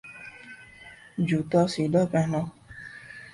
جوتا 1.27 1.61
سیدھا 1.73 2.01
پہنو 2.11 2.41